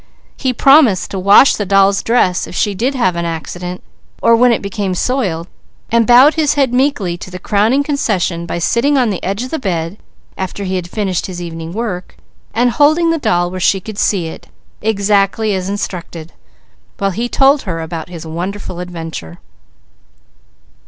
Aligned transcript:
He 0.35 0.51
promised 0.51 1.11
to 1.11 1.19
wash 1.19 1.55
the 1.55 1.63
doll's 1.63 2.01
dress 2.01 2.47
if 2.47 2.55
she 2.55 2.73
did 2.73 2.95
have 2.95 3.15
an 3.15 3.23
accident, 3.23 3.83
or 4.19 4.35
when 4.35 4.51
it 4.51 4.63
became 4.63 4.95
soiled, 4.95 5.47
and 5.91 6.07
bowed 6.07 6.33
his 6.33 6.55
head 6.55 6.73
meekly 6.73 7.19
to 7.19 7.29
the 7.29 7.37
crowning 7.37 7.83
concession 7.83 8.47
by 8.47 8.57
sitting 8.57 8.97
on 8.97 9.11
the 9.11 9.23
edge 9.23 9.43
of 9.43 9.51
the 9.51 9.59
bed, 9.59 9.99
after 10.39 10.63
he 10.63 10.75
had 10.75 10.89
finished 10.89 11.27
his 11.27 11.39
evening 11.39 11.71
work, 11.71 12.15
and 12.51 12.71
holding 12.71 13.11
the 13.11 13.19
doll 13.19 13.51
where 13.51 13.59
she 13.59 13.79
could 13.79 13.99
see 13.99 14.25
it, 14.25 14.47
exactly 14.81 15.53
as 15.53 15.69
instructed, 15.69 16.33
while 16.97 17.11
he 17.11 17.29
told 17.29 17.61
her 17.61 17.79
about 17.79 18.09
his 18.09 18.25
wonderful 18.25 18.79
adventure. 18.79 19.37